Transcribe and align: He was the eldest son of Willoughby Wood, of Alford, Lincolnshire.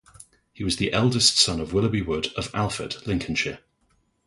He 0.51 0.63
was 0.63 0.77
the 0.77 0.93
eldest 0.93 1.37
son 1.37 1.59
of 1.59 1.73
Willoughby 1.73 2.01
Wood, 2.01 2.29
of 2.35 2.49
Alford, 2.55 3.05
Lincolnshire. 3.05 3.59